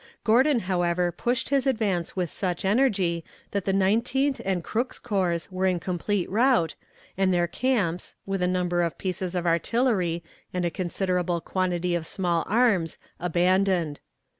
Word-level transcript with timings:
Gordon, 0.23 0.61
however, 0.61 1.11
pushed 1.11 1.49
his 1.49 1.67
advance 1.67 2.15
with 2.15 2.31
such 2.31 2.65
energy, 2.65 3.23
that 3.51 3.65
the 3.65 3.71
Nineteenth 3.71 4.41
and 4.43 4.63
Crook's 4.63 4.97
corps 4.97 5.47
were 5.51 5.67
in 5.67 5.79
complete 5.79 6.27
rout, 6.27 6.73
and 7.19 7.31
their 7.31 7.45
camps, 7.45 8.15
with 8.25 8.41
a 8.41 8.47
number 8.47 8.81
of 8.81 8.97
pieces 8.97 9.35
of 9.35 9.45
artillery 9.45 10.23
and 10.55 10.65
a 10.65 10.71
considerable 10.71 11.39
quantity 11.39 11.93
of 11.93 12.07
small 12.07 12.43
arms, 12.47 12.97
abandoned. 13.19 13.99